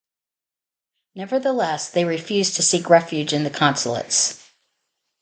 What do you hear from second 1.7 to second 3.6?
they refused to seek refuge in the